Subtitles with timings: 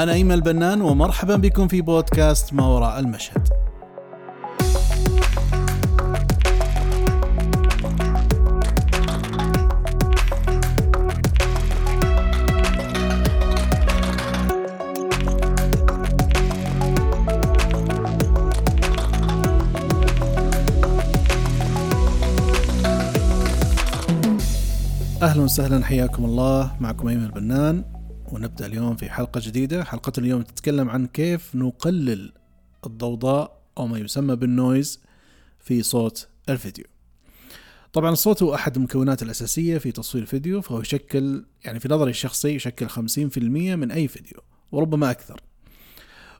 [0.00, 3.48] أنا أيمن البنان ومرحبا بكم في بودكاست ما وراء المشهد.
[25.22, 26.70] أهلا وسهلا حياكم الله.
[26.80, 27.99] معكم ايمن البنان
[28.32, 29.84] ونبدأ اليوم في حلقة جديدة.
[29.84, 32.32] حلقة اليوم تتكلم عن كيف نقلل
[32.86, 35.00] الضوضاء أو ما يسمى بالنويز
[35.60, 36.84] في صوت الفيديو.
[37.92, 42.48] طبعا الصوت هو أحد المكونات الأساسية في تصوير الفيديو فهو يشكل يعني في نظري الشخصي
[42.48, 44.40] يشكل 50% من أي فيديو
[44.72, 45.40] وربما أكثر.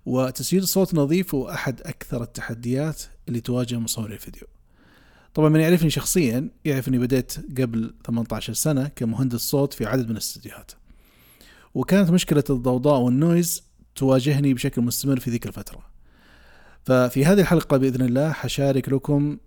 [0.06, 4.48] وتسجيل صوت نظيف هو أحد أكثر التحديات اللي تواجه مصوري الفيديو.
[5.34, 10.10] طبعا من يعرفني شخصيا يعرف إني بديت قبل 18 سنة كمهندس صوت في عدد من
[10.10, 10.72] الاستديوهات
[11.74, 13.62] وكانت مشكلة الضوضاء وال noise
[13.94, 15.90] تواجهني بشكل مستمر في ذيك الفترة.
[16.84, 19.38] ففي هذه الحلقة بإذن الله حشارك لكم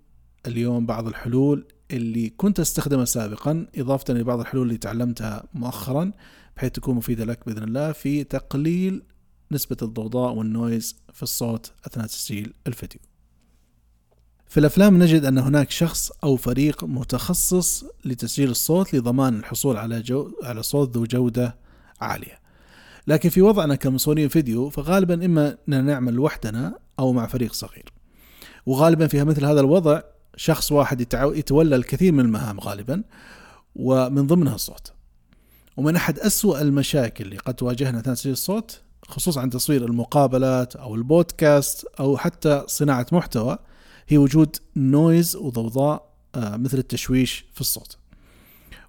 [0.47, 6.11] اليوم بعض الحلول اللي كنت أستخدمها سابقا إضافة لبعض الحلول اللي تعلمتها مؤخرا
[6.57, 9.03] بحيث تكون مفيدة لك بإذن الله في تقليل
[9.51, 12.99] نسبة الضوضاء وال noise في الصوت أثناء تسجيل الفيديو.
[14.47, 20.31] في الأفلام نجد أن هناك شخص أو فريق متخصص لتسجيل الصوت لضمان الحصول على جو
[20.43, 21.62] على صوت ذو جودة
[22.03, 22.39] عالية.
[23.07, 27.93] لكن في وضعنا كمصورين فيديو فغالبا إما أن نعمل وحدنا أو مع فريق صغير.
[28.65, 30.01] وغالبا في مثل هذا الوضع
[30.35, 33.03] شخص واحد يتولى الكثير من المهام غالبا
[33.75, 34.93] ومن ضمنها الصوت.
[35.77, 40.95] ومن أحد أسوأ المشاكل اللي قد تواجهنا أثناء تسجيل الصوت خصوصا عن تصوير المقابلات أو
[40.95, 43.57] البودكاست أو حتى صناعة محتوى
[44.07, 47.97] هي وجود noise وضوضاء مثل التشويش في الصوت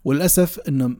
[0.04, 0.96] وللأسف أنه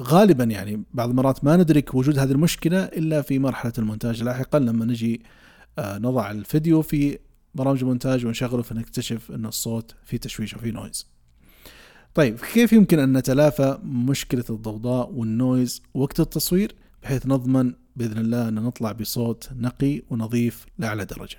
[0.00, 4.22] غالبا يعني بعض المرات ما ندرك وجود هذه المشكلة إلا في مرحلة المونتاج.
[4.22, 5.22] لاحقا لما نجي
[5.78, 7.18] نضع الفيديو في
[7.54, 11.06] برامج المونتاج ونشغله فنكتشف أن الصوت فيه تشويش وفيه noise
[12.14, 18.48] طيب كيف يمكن أن نتلافى مشكلة الضوضاء وال noise وقت التصوير؟ بحيث نضمن بإذن الله
[18.48, 21.36] أن نطلع بصوت نقي ونظيف لأعلى درجة.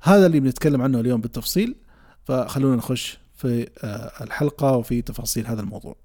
[0.00, 1.74] هذا اللي بنتكلم عنه اليوم بالتفصيل
[2.24, 3.68] فخلونا نخش في
[4.20, 5.96] الحلقة وفي تفاصيل هذا الموضوع.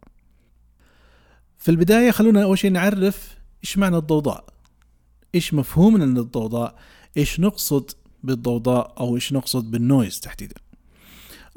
[1.61, 4.45] في البداية خلونا أول شيء نعرف إيش معنى الضوضاء.
[5.35, 6.75] إيش مفهومنا من الضوضاء؟
[7.17, 7.91] إيش نقصد
[8.23, 10.55] بالضوضاء أو إيش نقصد بالنويز تحديدا؟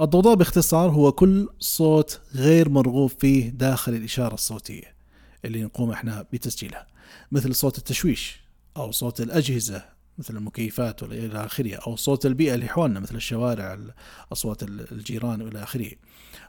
[0.01, 4.95] الضوضاء باختصار هو كل صوت غير مرغوب فيه داخل الإشارة الصوتية
[5.45, 6.87] اللي نقوم إحنا بتسجيلها.
[7.33, 8.41] مثل صوت التشويش
[8.77, 9.85] أو صوت الأجهزة
[10.19, 13.79] مثل المكيفات وإلى آخره أو صوت البيئة اللي حولنا مثل الشوارع
[14.33, 15.91] أصوات الجيران وإلى آخره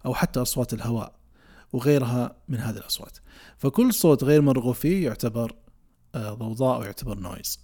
[0.06, 1.25] أو حتى أصوات الهواء.
[1.74, 3.18] وغيرها من هذه الأصوات.
[3.58, 5.56] فكل صوت غير مرغوب فيه يعتبر
[6.18, 7.60] ضوضاء ويعتبر noise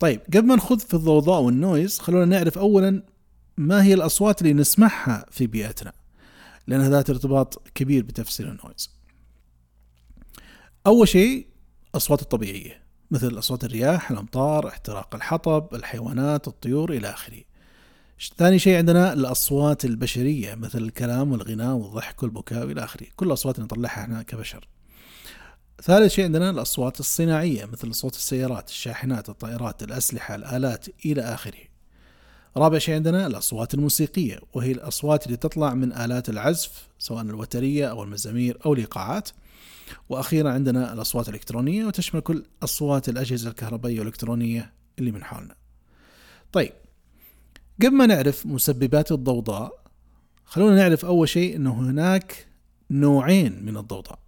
[0.00, 3.02] طيب قبل ما نخوض في الضوضاء وال noise خلونا نعرف اولا
[3.56, 5.92] ما هي الأصوات اللي نسمعها في بيئتنا
[6.66, 8.90] لأن ذات ارتباط كبير بتفسير ال noise
[10.86, 11.46] أول شيء
[11.90, 17.42] الأصوات الطبيعية مثل أصوات الرياح، الأمطار، احتراق الحطب، الحيوانات، الطيور إلى آخره.
[18.36, 24.02] ثاني شيء عندنا الأصوات البشرية مثل الكلام والغناء والضحك والبكاء إلى آخره، كل الأصوات نطلعها
[24.02, 24.68] إحنا كبشر.
[25.82, 31.60] ثالث شيء عندنا الأصوات الصناعية مثل صوت السيارات، الشاحنات، الطائرات، الأسلحة، الآلات إلى آخره.
[32.56, 38.02] رابع شيء عندنا الأصوات الموسيقية وهي الأصوات اللي تطلع من آلات العزف سواء الوترية أو
[38.02, 39.28] المزامير أو الإيقاعات.
[40.08, 45.54] وأخيرا عندنا الأصوات الإلكترونية وتشمل كل أصوات الأجهزة الكهربائية والإلكترونية اللي من حولنا.
[46.52, 46.72] طيب
[47.82, 49.84] قبل ما نعرف مسببات الضوضاء
[50.44, 52.46] خلونا نعرف أول شيء إنه هناك
[52.90, 54.18] نوعين من الضوضاء.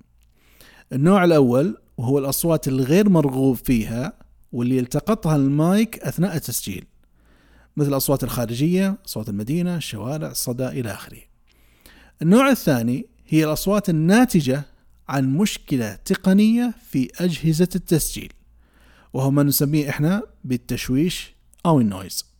[0.92, 4.12] النوع الأول وهو الأصوات الغير مرغوب فيها
[4.52, 6.84] واللي التقطها المايك أثناء التسجيل.
[7.76, 11.22] مثل الأصوات الخارجية، أصوات المدينة، الشوارع، الصدى إلى آخره.
[12.22, 14.62] النوع الثاني هي الأصوات الناتجة
[15.08, 18.32] عن مشكلة تقنية في أجهزة التسجيل
[19.12, 21.34] وهو ما نسميه إحنا بالتشويش
[21.66, 22.35] أو النويز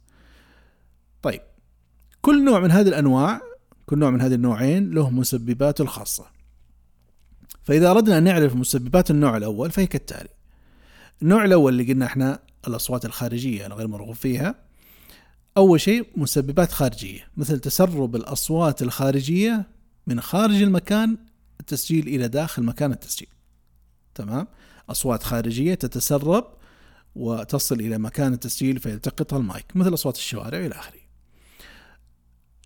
[1.26, 1.40] طيب
[2.20, 3.40] كل نوع من هذه الأنواع
[3.87, 6.26] كل نوع من هذه النوعين له مسبباته الخاصة.
[7.62, 10.28] فإذا أردنا أن نعرف مسببات النوع الأول فهي كالتالي.
[11.23, 12.38] النوع الأول اللي قلنا إحنا
[12.69, 14.55] الأصوات الخارجية الغير مرغوب فيها.
[15.56, 19.67] أول شيء مسببات خارجية مثل تسرب الأصوات الخارجية
[20.06, 21.19] من خارج المكان
[21.61, 23.28] التسجيل إلى داخل مكان التسجيل.
[24.14, 24.46] تمام؟
[24.90, 26.44] أصوات خارجية تتسرب
[27.17, 30.95] وتصل إلى مكان التسجيل فيلتقطها المايك مثل أصوات الشوارع إلى آخره.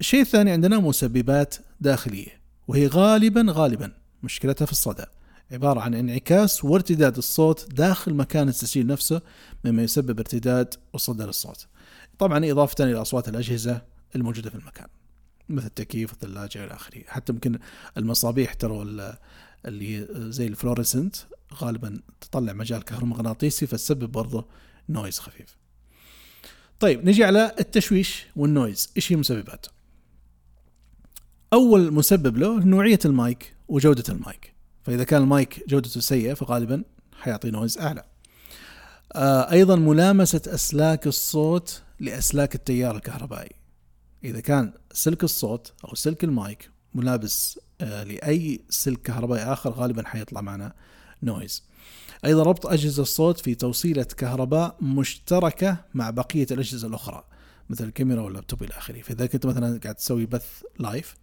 [0.01, 3.93] الشيء الثاني عندنا مسببات داخلية وهي غالبا غالبا
[4.23, 5.05] مشكلتها في الصدى.
[5.51, 9.21] عبارة عن انعكاس وارتداد الصوت داخل مكان التسجيل نفسه
[9.65, 11.67] مما يسبب ارتداد وصدى للصوت
[12.19, 13.83] طبعا إضافة إلى أصوات الأجهزة
[14.17, 14.87] الموجودة في المكان
[15.49, 17.03] مثل التكييف والثلاجة إلى آخره.
[17.07, 17.59] حتى ممكن
[17.97, 18.83] المصابيح ترى
[19.67, 21.17] اللي زي ال fluorescent
[21.55, 24.47] غالبا تطلع مجال كهرومغناطيسي فتسبب برضه
[24.89, 25.57] noise خفيف.
[26.81, 29.80] طيب نجي على التشويش وال noise إيش هي مسبباته
[31.53, 34.55] أول مسبب له نوعية المايك وجودة المايك.
[34.83, 36.85] فإذا كان المايك جودته سيئة فغالبا
[37.21, 38.05] حيعطي noise أعلى.
[39.13, 43.53] آه أيضا ملامسة أسلاك الصوت لأسلاك التيار الكهربائي.
[44.25, 50.41] إذا كان سلك الصوت أو سلك المايك ملابس آه لأي سلك كهربائي آخر غالبا حيطلع
[50.41, 50.73] معنا
[51.23, 51.65] noise.
[52.25, 57.25] أيضا ربط أجهزة الصوت في توصيلة كهرباء مشتركة مع بقية الأجهزة الأخرى
[57.71, 59.03] مثل الكاميرا واللابتوب إلى آخره.
[59.03, 61.17] فإذا كنت مثلا قاعد تسوي بث live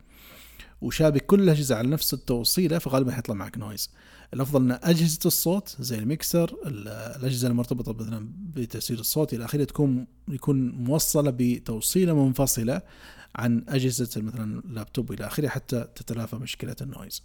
[0.82, 3.90] وشابك كل الأجهزة على نفس التوصيلة فغالبا حيطلع معك noise
[4.34, 10.70] الأفضل إن أجهزة الصوت زي الميكسر الأجهزة المرتبطة مثلا بتسجيل الصوت إلى آخره تكون يكون
[10.70, 12.82] موصلة بتوصيلة منفصلة
[13.36, 17.24] عن أجهزة مثلا اللابتوب إلى آخره حتى تتلافى مشكلة ال noise.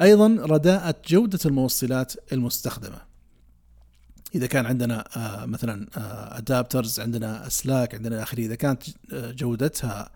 [0.00, 3.10] أيضا رداءة جودة الموصلات المستخدمة.
[4.34, 5.86] إذا كان عندنا آه، مثلا
[6.38, 8.82] adapters آه، عندنا اسلاك عندنا آخره إذا كانت
[9.12, 10.10] آه، جودتها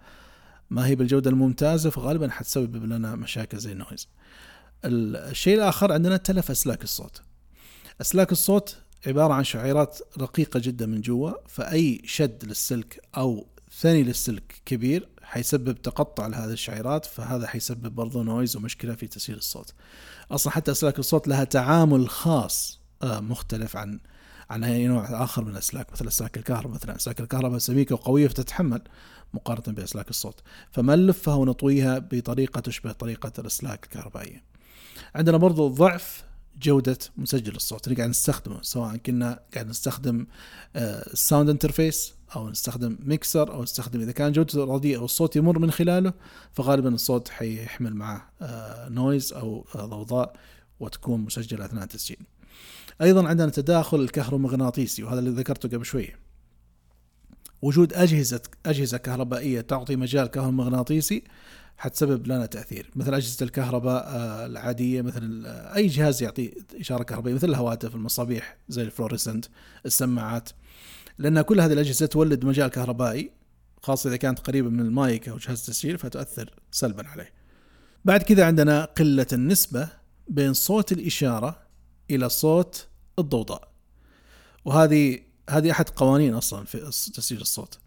[0.75, 4.09] ما هي بالجودة الممتازة فغالبا حتسبب لنا مشاكل زي ال noise.
[4.85, 7.23] الشيء الآخر عندنا تلف أسلاك الصوت.
[8.00, 8.76] أسلاك الصوت
[9.06, 13.47] عبارة عن شعيرات رقيقة جدا من جوا فأي شد للسلك أو
[13.81, 19.75] ثني للسلك كبير حيسبب تقطع لهذه الشعيرات فهذا حيسبب برضو noise ومشكلة في تسجيل الصوت.
[20.31, 24.00] أصلا حتى أسلاك الصوت لها تعامل خاص آه، مختلف عن
[24.50, 28.82] عن أي نوع آخر من الاسلاك مثل أسلاك الكهرباء مثلا أسلاك الكهرباء سميكه وقويه فتتحمل
[29.35, 30.41] مقارنة بأسلاك الصوت
[30.73, 34.43] فما نلفها ونطويها بطريقة تشبه طريقة الأسلاك الكهربائية.
[35.14, 36.25] عندنا برضو ضعف
[36.58, 40.26] جودة مسجل الصوت اللي قاعد نستخدمه سواء كنا قاعد نستخدم
[41.15, 46.12] sound interface أو نستخدم ميكسر أو نستخدم إذا كان جودته رديئه والصوت يمر من خلاله
[46.52, 48.31] فغالبا الصوت حيحمل معه
[48.89, 50.37] noise آه، أو ضوضاء
[50.81, 52.19] وتكون مسجلة أثناء التسجيل.
[53.02, 56.19] أيضا عندنا تداخل الكهرومغناطيسي وهذا اللي ذكرته قبل شوية.
[57.62, 61.25] وجود أجهزة أجهزة كهربائية تعطي مجال كهرومغناطيسي
[61.76, 62.91] حتسبب لنا تأثير.
[62.96, 68.56] مثل أجهزة الكهرباء آه، العادية مثل آه، أي جهاز يعطي إشارة كهربائية مثل الهواتف المصابيح
[68.69, 69.47] زي ال fluorescent
[69.87, 70.49] السماعات.
[71.19, 73.31] لأن كل هذه الأجهزة تولد مجال كهربائي
[73.82, 77.32] خاصة إذا كانت قريبة من المايك أو جهاز التسجيل فتؤثر سلبا عليه.
[78.05, 79.88] بعد كذا عندنا قلة النسبة
[80.29, 81.64] بين صوت الإشارة
[82.11, 82.87] إلى صوت
[83.19, 83.69] الضوضاء.
[84.65, 85.19] وهذه
[85.51, 86.79] هذه أحد قوانين أصلا في
[87.15, 87.79] تسجيل الصوت.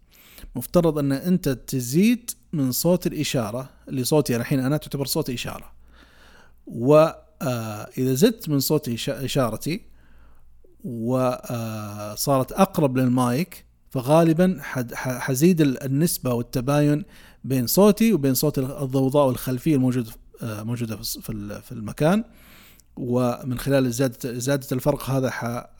[0.56, 5.72] مفترض أن أنت تزيد من صوت الإشارة اللي صوتي الحين أنا تعتبر صوت إشارة.
[6.66, 9.80] واذا آه، زدت من صوت إشارتي
[10.84, 14.58] وصارت آه، أقرب للمايك فغالبا
[14.94, 17.04] حزيد النسبة والتباين
[17.44, 20.12] بين صوتي وبين صوت الضوضاء الخلفيه الموجودة
[20.42, 20.96] آه، موجودة
[21.60, 22.24] في المكان.
[22.98, 25.30] ومن خلال زياده زيادة الفرق هذا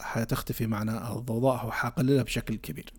[0.00, 2.92] حتختفي معنا الضوضاء وحقللها بشكل كبير.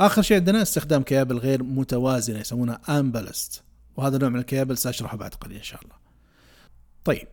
[0.00, 3.62] آخر شيء عندنا استخدام كيابل غير متوازنة يسمونها unbalanced
[3.96, 5.94] وهذا نوع من الكيابل سأشرحه بعد قليل إن شاء الله.
[7.04, 7.28] طيب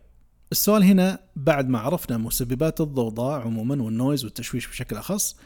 [0.52, 5.36] السؤال هنا بعد ما عرفنا مسببات الضوضاء عموما وال noise والتشويش بشكل أخص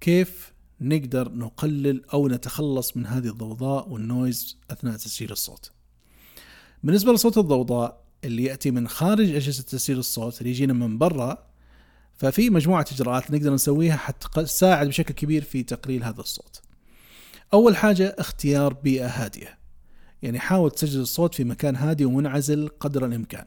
[0.00, 5.70] كيف نقدر نقلل أو نتخلص من هذه الضوضاء والنويز أثناء تسجيل الصوت.
[6.82, 11.46] بالنسبة لصوت الضوضاء اللي يأتي من خارج أجهزة تسجيل الصوت اللي يجينا من برا
[12.16, 16.60] ففي مجموعة إجراءات نقدر نسويها حتى تساعد بشكل كبير في تقليل هذا الصوت.
[17.54, 19.58] أول حاجة اختيار بيئة هادية.
[20.22, 23.44] يعني حاول تسجل الصوت في مكان هادي ومنعزل قدر الإمكان.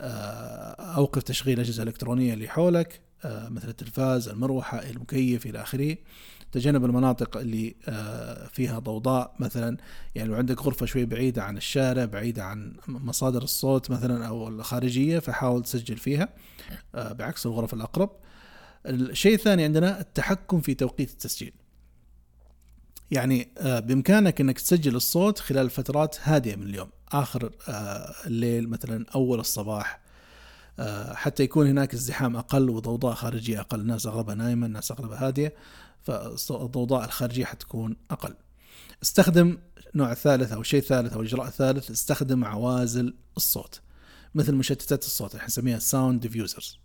[0.00, 5.96] آه، أوقف تشغيل الأجهزة الإلكترونية اللي حولك مثل التلفاز، المروحة، المكيف إلى آخره.
[6.52, 9.76] تجنب المناطق اللي آه، فيها ضوضاء مثلا.
[10.14, 15.18] يعني لو عندك غرفة شوي بعيدة عن الشارع بعيدة عن مصادر الصوت مثلا أو الخارجية
[15.18, 16.28] فحاول تسجل فيها
[16.94, 18.10] آه، بعكس الغرف الأقرب.
[18.86, 21.52] الشيء الثاني عندنا التحكم في توقيت التسجيل.
[23.10, 26.88] يعني آه، بإمكانك إنك تسجل الصوت خلال فترات هادية من اليوم.
[27.08, 27.52] آخر
[28.26, 30.00] الليل مثلا أول الصباح.
[31.12, 33.80] حتى يكون هناك ازدحام أقل وضوضاء خارجية أقل.
[33.80, 35.54] الناس أغلبها نايمة الناس أغلبها هادية
[36.02, 38.34] فالضوضاء الخارجية حتكون أقل.
[39.02, 39.58] استخدم
[39.94, 43.80] نوع ثالث أو شيء ثالث أو إجراء ثالث استخدم عوازل الصوت
[44.34, 46.78] مثل مشتتات الصوت اللي نسميها sound diffusers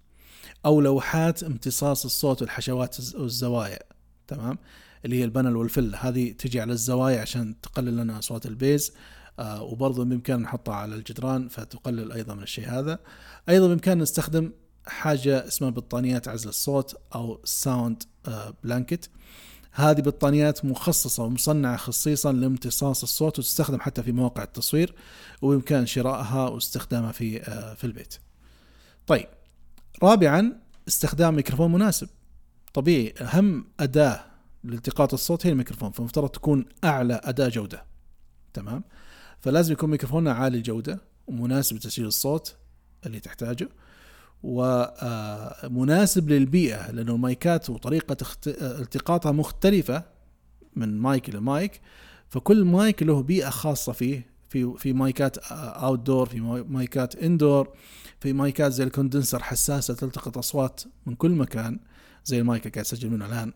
[0.66, 3.80] أو لوحات امتصاص الصوت والحشوات والزوايا
[4.28, 4.58] تمام؟
[5.06, 5.96] اللي هي ال panel وال foam.
[5.96, 8.92] هذه تجي على الزوايا عشان تقلل لنا أصوات ال bass.
[9.40, 13.00] آه وبرضه بإمكاننا نحطها على الجدران فتقلل أيضا من الشيء هذا
[13.50, 14.52] أيضا بإمكاننا نستخدم
[14.88, 18.04] حاجة اسمها بطانيات عزل الصوت أو sound
[18.64, 19.10] blanket
[19.76, 24.96] هذه بطانيات مخصصة ومصنعة خصيصا لامتصاص الصوت وتستخدم حتى في مواقع التصوير
[25.42, 28.16] وبإمكان شرائها واستخدامها في آه، في البيت.
[29.08, 29.28] طيب
[30.04, 30.54] رابعا
[30.88, 32.10] استخدام ميكروفون مناسب.
[32.74, 34.26] طبيعي أهم أداة
[34.64, 37.86] لالتقاط الصوت هي الميكروفون فمفترض تكون أعلى أداة جودة.
[38.54, 38.84] تمام؟
[39.46, 42.56] فلازم يكون ميكروفوننا عالي الجودة ومناسب لتسجيل الصوت
[43.06, 43.70] اللي تحتاجه.
[44.44, 50.04] ومناسب للبيئة لأنه المايكات وطريقة التقاطها مختلفة
[50.76, 51.82] من مايك إلى مايك
[52.30, 57.74] فكل مايك له بيئة خاصة فيه في في مايكات outdoor في مايكات indoor
[58.20, 61.80] في مايكات زي ال condenser حساسة تلتقط أصوات من كل مكان
[62.26, 63.54] زي المايك اللي قاعد أسجل منه الآن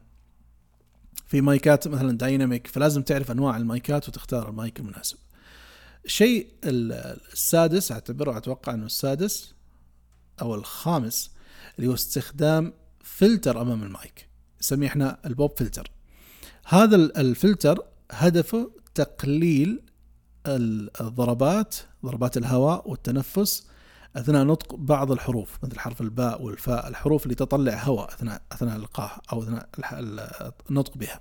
[1.28, 5.18] في مايكات مثلا dynamic فلازم تعرف أنواع المايكات وتختار المايك المناسب
[6.06, 9.54] الشيء السادس أعتبره أتوقع إنه السادس
[10.42, 11.32] أو الخامس
[11.78, 14.30] اللي هو استخدام فلتر أمام المايك
[14.62, 15.92] نسميه إحنا ال pop filter
[16.66, 19.82] هذا الفلتر هدفه تقليل
[20.48, 21.76] الضربات
[22.06, 23.68] ضربات الهواء والتنفس
[24.16, 29.22] أثناء نطق بعض الحروف مثل حرف الباء والفاء الحروف اللي تطلع هواء اثناء أثناء القاها
[29.34, 29.70] أو أثناء
[30.70, 31.20] النطق بها.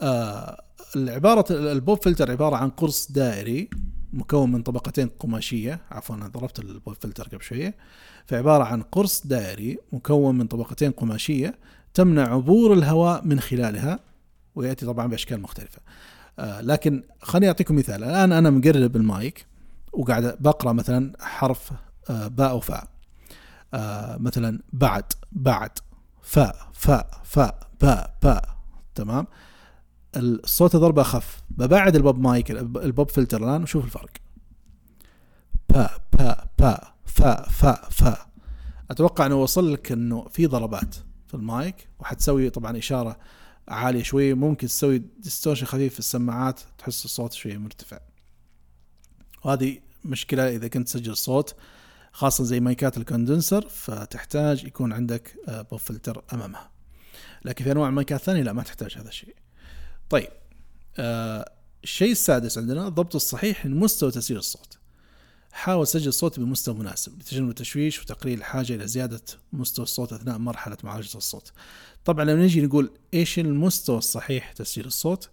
[0.00, 0.64] آه
[0.96, 3.70] العبارة ال pop filter عبارة عن قرص دائري
[4.12, 5.80] مكون من طبقتين قماشية.
[5.90, 7.74] عفوا أنا ضربت ال pop filter قبل شوية.
[8.26, 11.58] فعبارة عن قرص دائري مكون من طبقتين قماشية
[11.94, 14.00] تمنع عبور الهواء من خلالها
[14.54, 15.78] ويأتي طبعا بأشكال مختلفة.
[16.38, 18.04] آه لكن خليني أعطيكم مثال.
[18.04, 19.46] الآن أنا مقرب المايك
[19.92, 21.72] وقاعد بقرأ مثلا حرف
[22.10, 22.88] آه باء وفاء
[23.74, 25.70] آه مثلا بعد بعد
[26.22, 28.56] فاء فاء فاء باء باء.
[28.94, 29.26] تمام؟
[30.16, 34.10] الصوت ضربة أخف ببعد البوب مايك ال pop filter الآن وشوف الفرق.
[35.68, 38.26] با با با فا فا فا
[38.90, 40.94] أتوقع أنه وصل لك أنه في ضربات
[41.26, 43.18] في المايك وحتسوي طبعا إشارة
[43.68, 44.34] عالية شوي.
[44.34, 47.98] ممكن تسوي distortion خفيف في السماعات تحس الصوت شوي مرتفع.
[49.44, 51.54] وهذه مشكلة إذا كنت تسجل صوت
[52.12, 56.70] خاصة زي مايكات ال condenser فتحتاج يكون عندك pop filter أمامها.
[57.44, 59.34] لكن في أنواع المايكات الثانية لا ما تحتاج هذا الشيء.
[60.12, 60.28] طيب
[60.98, 61.52] آه
[61.84, 64.78] الشيء السادس عندنا الضبط الصحيح لمستوى تسجيل الصوت.
[65.52, 69.20] حاول سجل الصوت بمستوى مناسب لتجنب التشويش وتقليل الحاجة إلى زيادة
[69.52, 71.52] مستوى الصوت أثناء مرحلة معالجة الصوت.
[72.04, 75.30] طبعا لما نجي نقول إيش المستوى الصحيح تسجيل الصوت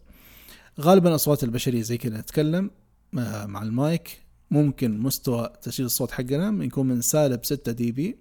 [0.80, 2.72] غالبا أصوات البشرية زي كذا نتكلم
[3.18, 4.22] آه، مع المايك
[4.52, 8.18] ممكن مستوى تسجيل الصوت حقنا يكون من سالب 6 dB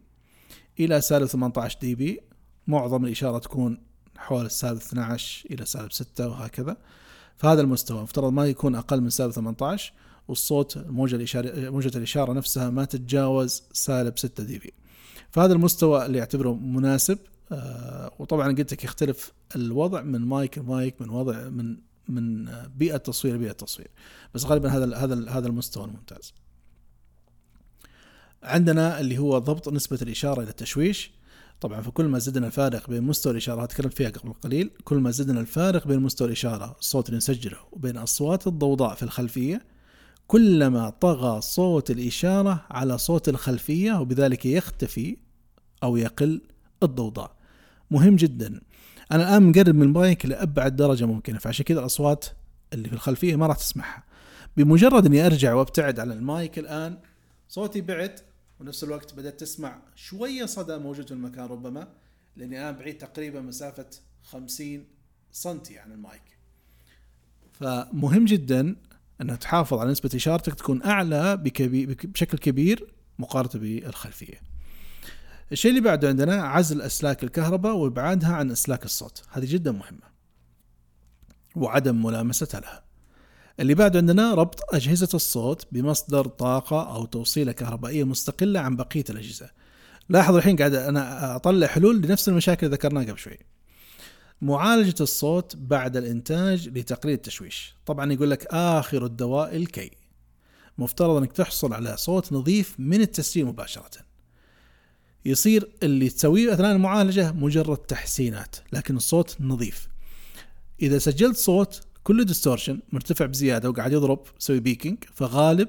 [0.81, 2.21] إلى سالب 18 dB
[2.67, 3.88] معظم الإشارة تكون
[4.19, 6.77] حول السالب 12 إلى سالب 6 وهكذا.
[7.37, 8.03] فهذا المستوى.
[8.03, 9.93] مفترض ما يكون أقل من سالب 18
[10.29, 14.73] والصوت الموجة الإشارة موجة الإشارة نفسها ما تتجاوز سالب 6 dB
[15.31, 17.19] فهذا المستوى اللي يعتبره مناسب
[17.53, 21.77] آه وطبعا قلت لك يختلف الوضع من مايك لمايك من وضع من
[22.09, 23.89] من بيئة تصوير لبيئة تصوير
[24.35, 26.35] بس غالبا هذا هذا هذا المستوى الممتاز.
[28.43, 31.11] عندنا اللي هو ضبط نسبة الإشارة إلى التشويش.
[31.61, 35.41] طبعا فكل ما زدنا الفارق بين مستوى الإشارة تكلمت فيها قبل قليل كل ما زدنا
[35.41, 39.63] الفارق بين مستوى الإشارة الصوت اللي نسجله وبين أصوات الضوضاء في الخلفية
[40.27, 45.17] كلما طغى صوت الإشارة على صوت الخلفية وبذلك يختفي
[45.83, 46.41] أو يقل
[46.83, 47.37] الضوضاء.
[47.91, 48.61] مهم جدا.
[49.13, 52.27] أنا الآن مقرب من المايك لأبعد درجة ممكنة فعشان كذا الأصوات
[52.73, 54.05] اللي في الخلفية ما راح تسمعها.
[54.57, 56.99] بمجرد أني أرجع وأبتعد عن المايك الآن
[57.49, 58.21] صوتي بعد
[58.61, 61.89] ونفس الوقت بدأت تسمع شوية صدى موجود في المكان ربما
[62.37, 63.91] لأني أنا بعيد تقريبا مسافة
[64.23, 64.87] 50
[65.33, 66.39] سنتي عن المايك.
[67.53, 68.77] فمهم جدا
[69.21, 74.41] أن تحافظ على نسبة إشارتك تكون أعلى بشكل كبير مقارنة بالخلفية.
[75.53, 79.23] الشيء اللي بعده عندنا عزل أسلاك الكهرباء وإبعادها عن أسلاك الصوت.
[79.31, 80.09] هذه جدا مهمة.
[81.57, 82.88] وعدم ملامستها لها.
[83.61, 89.51] اللي بعد عندنا ربط أجهزة الصوت بمصدر طاقة أو توصيلة كهربائية مستقلة عن بقية الأجهزة.
[90.09, 93.39] لاحظ الحين قاعد أنا أطلع حلول لنفس المشاكل اللي ذكرناها قبل شوي.
[94.43, 97.75] معالجة الصوت بعد الإنتاج لتقليل التشويش.
[97.87, 99.91] طبعا يقول لك آخر الدواء الكي.
[100.79, 103.91] مفترض أنك تحصل على صوت نظيف من التسجيل مباشرة.
[105.25, 109.89] يصير اللي تسويه أثناء المعالجة مجرد تحسينات لكن الصوت نظيف.
[110.83, 115.69] إذا سجلت صوت كله distortion مرتفع بزيادة وقاعد يضرب يسوي peaking فغالب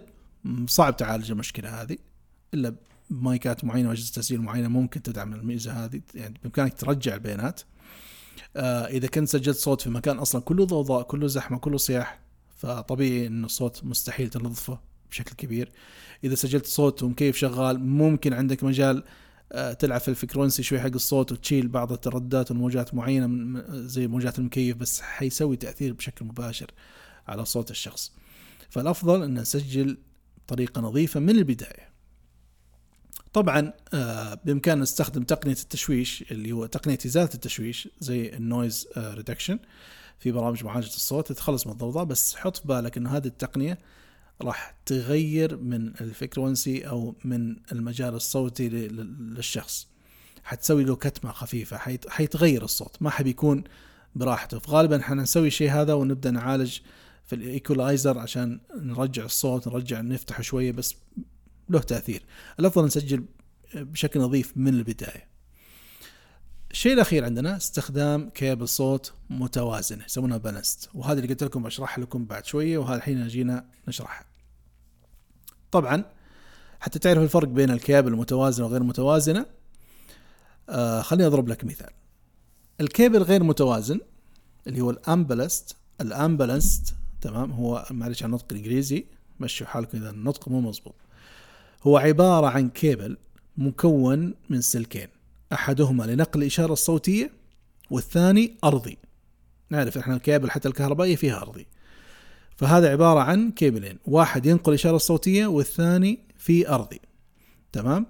[0.65, 1.97] صعب تعالج المشكلة هذه.
[2.53, 2.75] إلا
[3.09, 7.61] بمايكات معينة وأجهزة تسجيل معينة ممكن تدعم الميزة هذه يعني بإمكانك ترجع البيانات.
[8.55, 12.19] آه إذا كنت سجلت صوت في مكان أصلا كله ضوضاء كله زحمة كله صياح
[12.57, 14.79] فطبيعي إن الصوت مستحيل تنظفه
[15.11, 15.71] بشكل كبير.
[16.23, 19.03] إذا سجلت صوت ومكيف شغال ممكن عندك مجال
[19.79, 24.77] تلعب في ال frequency شوي حق الصوت وتشيل بعض الترددات والموجات معينة زي موجات المكيف
[24.77, 26.71] بس حيسوي تأثير بشكل مباشر
[27.27, 28.11] على صوت الشخص.
[28.69, 29.97] فالأفضل أن نسجل
[30.45, 31.89] بطريقه نظيفة من البداية.
[33.33, 39.59] طبعا آه، بإمكاننا نستخدم تقنية التشويش اللي هو تقنية إزالة التشويش زي ال noise reduction
[40.19, 41.27] في برامج معالجة الصوت.
[41.27, 43.77] تتخلص من الضوضاء بس حط في بالك إنه هذه التقنية
[44.41, 49.87] راح تغير من ال frequency أو من المجال الصوتي للشخص.
[50.43, 51.77] حتسوي له كتمة خفيفة
[52.07, 53.63] حيتغير الصوت ما حيكون
[54.15, 54.59] براحته.
[54.59, 56.79] فغالبا حنسوي الشيء هذا ونبدأ نعالج
[57.25, 60.95] في ال equalizer عشان نرجع الصوت نرجع نفتحه شوية بس
[61.69, 62.23] له تأثير.
[62.59, 63.25] الأفضل نسجل
[63.75, 65.29] بشكل نظيف من البداية.
[66.71, 70.89] الشيء الأخير عندنا استخدام كيبل صوت متوازنه يسمونها balanced.
[70.93, 74.28] وهذه اللي قلت لكم بشرحها لكم بعد شوية وهذا الحين جينا نشرحها
[75.71, 76.03] طبعا
[76.79, 79.45] حتى تعرف الفرق بين الكيبل المتوازنه وغير متوازنة.
[80.69, 81.89] آه خليني أضرب لك مثال.
[82.81, 83.99] الكيبل غير متوازن
[84.67, 89.05] اللي هو ال unbalanced ال unbalanced تمام هو معلش عن النطق الإنجليزي
[89.39, 90.95] مشوا حالكم إذا النطق مو مضبوط.
[91.83, 93.17] هو عبارة عن كيبل
[93.57, 95.07] مكون من سلكين
[95.53, 97.31] أحدهما لنقل الإشارة الصوتية
[97.91, 98.97] والثاني أرضي.
[99.69, 101.67] نعرف إحنا الكيبل حتى الكهربائية فيها أرضي.
[102.59, 103.99] فهذا عبارة عن كيبلين.
[104.05, 107.01] واحد ينقل الإشارة الصوتية والثاني في أرضي.
[107.71, 108.05] تمام؟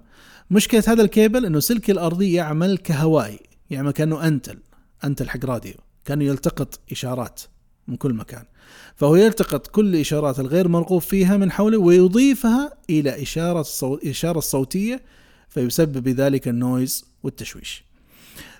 [0.50, 3.40] مشكلة هذا الكيبل أنه سلك الأرضي يعمل كهوائي
[3.70, 4.58] يعمل كأنه أنتل
[5.04, 7.40] أنتل حق راديو كأنه يلتقط إشارات
[7.88, 8.44] من كل مكان.
[8.96, 15.02] فهو يلتقط كل الإشارات الغير مرغوب فيها من حوله ويضيفها إلى إشارة الإشارة الصوتية
[15.48, 17.84] فيسبب بذلك ال noise والتشويش.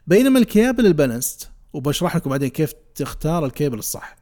[0.06, 4.19] بينما الكيبل ال balanced وبشرح لكم بعدين كيف تختار الكيبل الصح.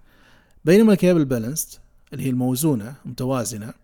[0.69, 1.79] بينما الكيبل balanced
[2.13, 3.75] اللي هي الموزونة متوازنة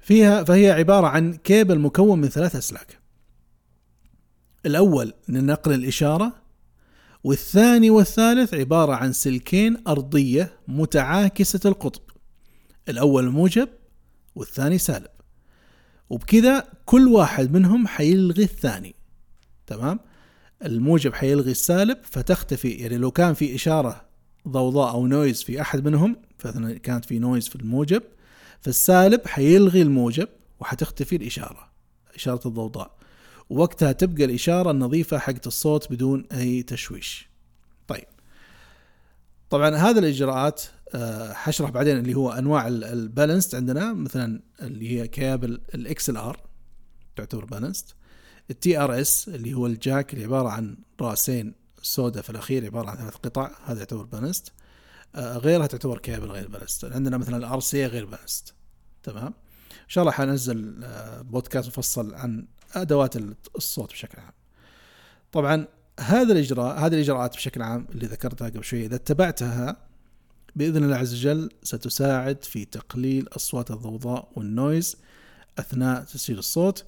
[0.00, 2.98] فيها فهي عبارة عن كيبل مكون من ثلاث أسلاك.
[4.66, 6.32] الأول لنقل الإشارة
[7.24, 12.02] والثاني والثالث عبارة عن سلكين أرضية متعاكسة القطب.
[12.88, 13.68] الأول موجب
[14.34, 15.10] والثاني سالب.
[16.10, 18.94] وبكذا كل واحد منهم حيلغي الثاني.
[19.66, 20.00] تمام؟
[20.64, 22.70] الموجب حيلغي السالب فتختفي.
[22.70, 24.07] يعني لو كان في إشارة
[24.48, 28.02] ضوضاء أو noise في أحد منهم فمثلا كانت في noise في الموجب
[28.60, 30.28] فالسالب حيلغي الموجب
[30.60, 31.70] وحتختفي الإشارة
[32.14, 32.98] إشارة الضوضاء.
[33.50, 37.28] ووقتها تبقى الإشارة النظيفة حقت الصوت بدون أي تشويش.
[37.88, 38.04] طيب.
[39.50, 40.62] طبعا هذه الإجراءات
[40.94, 46.40] آه، حشرح بعدين اللي هو أنواع ال balanced عندنا مثلا اللي هي كابل ال XLR
[47.16, 47.94] تعتبر balanced
[48.50, 52.96] ال TRS اللي هو ال jack اللي عبارة عن رأسين السوداء في الأخير عبارة عن
[52.96, 54.52] ثلاث قطع هذا يعتبر balanced
[55.14, 58.54] آه، غيرها تعتبر كيبل غير balanced عندنا مثلا ال RCA غير balanced
[59.02, 59.34] تمام؟
[59.70, 63.16] إن شاء الله حنزل آه، بودكاست مفصل عن أدوات
[63.56, 64.32] الصوت بشكل عام.
[65.32, 65.66] طبعا
[66.00, 69.76] هذا الإجراء هذه الإجراءات بشكل عام اللي ذكرتها قبل شوي إذا اتبعتها
[70.56, 74.96] بإذن الله عز وجل ستساعد في تقليل أصوات الضوضاء والنويز
[75.58, 76.84] أثناء تسجيل الصوت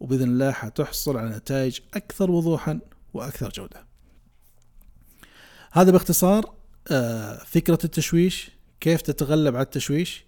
[0.00, 2.80] وبإذن الله حتحصل على نتائج أكثر وضوحا
[3.14, 3.93] وأكثر جودة.
[5.74, 6.54] هذا باختصار
[6.90, 10.24] آه، فكرة التشويش كيف تتغلب على التشويش.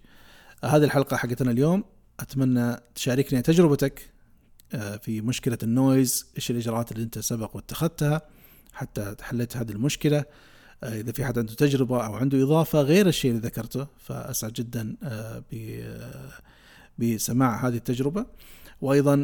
[0.63, 1.83] هذه الحلقة حقتنا اليوم.
[2.19, 4.09] أتمنى تشاركني تجربتك
[4.73, 8.21] آه، في مشكلة النويز إيش الإجراءات اللي أنت سبق واتخذتها
[8.73, 10.25] حتى حليت هذه المشكلة.
[10.83, 14.95] آه، إذا في حد عنده تجربة أو عنده إضافة غير الشيء اللي ذكرته فأسعد جدا
[16.97, 18.25] بسماع هذه التجربة.
[18.81, 19.15] وأيضا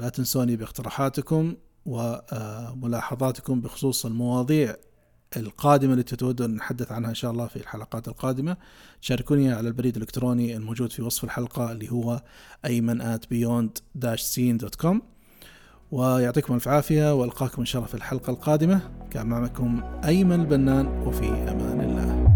[0.00, 4.76] لا تنسوني باقتراحاتكم وملاحظاتكم بخصوص المواضيع
[5.36, 8.56] القادمة التي تودون نتحدث عنها إن شاء الله في الحلقات القادمة.
[9.00, 12.22] شاركوني على البريد الإلكتروني الموجود في وصف الحلقة اللي هو
[12.64, 14.96] أيمن at beyond-scene.com
[15.90, 18.80] ويعطيكم ألف عافية وألقاكم إن شاء الله في الحلقة القادمة.
[19.10, 22.31] كان معكم أيمن البنان وفي أمان الله.